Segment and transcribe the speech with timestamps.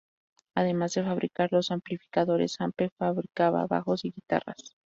[0.55, 4.75] Además de fabricar los amplificadores, Ampeg fabricaba bajos y guitarras.